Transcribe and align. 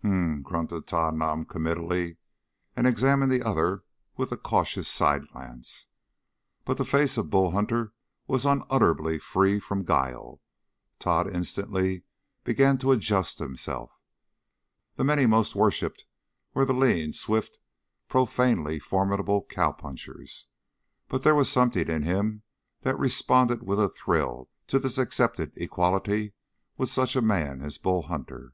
"H'm," 0.00 0.42
grunted 0.42 0.86
Tod 0.86 1.14
noncommittally, 1.14 2.18
and 2.76 2.86
examined 2.86 3.32
the 3.32 3.42
other 3.42 3.84
with 4.18 4.30
a 4.30 4.36
cautious 4.36 4.86
side 4.86 5.26
glance. 5.28 5.86
But 6.66 6.76
the 6.76 6.84
face 6.84 7.16
of 7.16 7.30
Bull 7.30 7.52
Hunter 7.52 7.94
was 8.26 8.44
unutterably 8.44 9.18
free 9.18 9.58
from 9.58 9.86
guile. 9.86 10.42
Tod 10.98 11.26
instantly 11.26 12.02
began 12.44 12.76
to 12.76 12.92
adjust 12.92 13.38
himself. 13.38 13.92
The 14.96 15.04
men 15.04 15.18
he 15.20 15.24
most 15.24 15.54
worshiped 15.54 16.04
were 16.52 16.66
the 16.66 16.74
lean, 16.74 17.14
swift, 17.14 17.58
profanely 18.10 18.78
formidable 18.78 19.42
cowpunchers. 19.46 20.48
But 21.08 21.22
there 21.22 21.34
was 21.34 21.48
something 21.50 21.88
in 21.88 22.02
him 22.02 22.42
that 22.82 22.98
responded 22.98 23.62
with 23.62 23.80
a 23.80 23.88
thrill 23.88 24.50
to 24.66 24.78
this 24.78 24.98
accepted 24.98 25.52
equality 25.56 26.34
with 26.76 26.90
such 26.90 27.16
a 27.16 27.22
man 27.22 27.62
as 27.62 27.78
Bull 27.78 28.02
Hunter. 28.02 28.52